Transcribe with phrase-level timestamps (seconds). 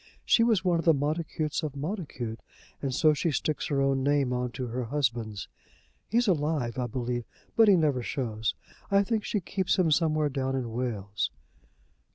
[0.25, 2.39] She was one of the Montacutes of Montacute,
[2.81, 5.47] and so she sticks her own name on to her husband's.
[6.07, 8.55] He's alive, I believe, but he never shews.
[8.89, 11.29] I think she keeps him somewhere down in Wales."